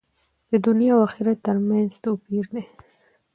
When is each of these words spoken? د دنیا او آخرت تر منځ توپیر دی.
د 0.51 0.53
دنیا 0.67 0.93
او 0.95 1.01
آخرت 1.07 1.37
تر 1.45 1.57
منځ 1.67 1.91
توپیر 2.03 2.45
دی. 2.53 2.63